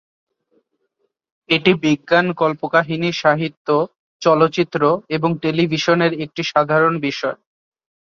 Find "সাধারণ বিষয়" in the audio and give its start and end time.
6.51-7.37